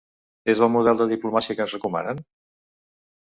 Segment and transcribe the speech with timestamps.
[0.53, 2.25] És el model de diplomàcia que ens recomanen?